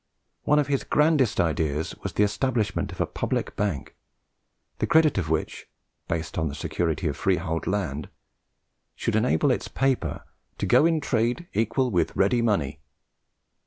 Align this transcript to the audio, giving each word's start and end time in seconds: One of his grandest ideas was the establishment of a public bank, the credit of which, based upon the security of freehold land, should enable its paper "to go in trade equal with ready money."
One 0.45 0.57
of 0.57 0.65
his 0.65 0.83
grandest 0.83 1.39
ideas 1.39 1.93
was 2.01 2.13
the 2.13 2.23
establishment 2.23 2.91
of 2.91 2.99
a 2.99 3.05
public 3.05 3.55
bank, 3.55 3.95
the 4.79 4.87
credit 4.87 5.19
of 5.19 5.29
which, 5.29 5.67
based 6.07 6.35
upon 6.37 6.47
the 6.49 6.55
security 6.55 7.07
of 7.07 7.15
freehold 7.15 7.67
land, 7.67 8.09
should 8.95 9.15
enable 9.15 9.51
its 9.51 9.67
paper 9.67 10.23
"to 10.57 10.65
go 10.65 10.87
in 10.87 11.01
trade 11.01 11.45
equal 11.53 11.91
with 11.91 12.15
ready 12.15 12.41
money." 12.41 12.79